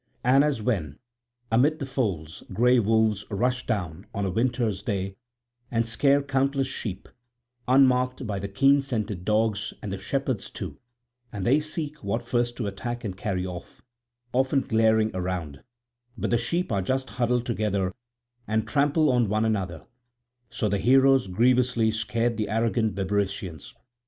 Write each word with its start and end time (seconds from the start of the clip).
And 0.23 0.43
as 0.43 0.63
when 0.63 0.97
amid 1.51 1.77
the 1.77 1.85
folds 1.85 2.41
grey 2.51 2.79
wolves 2.79 3.23
rush 3.29 3.67
down 3.67 4.07
on 4.15 4.25
a 4.25 4.31
winter's 4.31 4.81
day 4.81 5.15
and 5.69 5.87
scare 5.87 6.23
countless 6.23 6.65
sheep, 6.65 7.07
unmarked 7.67 8.25
by 8.25 8.39
the 8.39 8.47
keen 8.47 8.81
scented 8.81 9.23
dogs 9.23 9.75
and 9.79 9.91
the 9.91 9.99
shepherds 9.99 10.49
too, 10.49 10.79
and 11.31 11.45
they 11.45 11.59
seek 11.59 12.03
what 12.03 12.23
first 12.23 12.57
to 12.57 12.65
attack 12.65 13.03
and 13.03 13.15
carry 13.15 13.45
off; 13.45 13.83
often 14.33 14.61
glaring 14.61 15.15
around, 15.15 15.61
but 16.17 16.31
the 16.31 16.37
sheep 16.39 16.71
are 16.71 16.81
just 16.81 17.07
huddled 17.21 17.45
together 17.45 17.93
and 18.47 18.67
trample 18.67 19.11
on 19.11 19.29
one 19.29 19.45
another; 19.45 19.85
so 20.49 20.67
the 20.67 20.79
heroes 20.79 21.27
grievously 21.27 21.91
scared 21.91 22.37
the 22.37 22.49
arrogant 22.49 22.95
Bebrycians. 22.95 23.75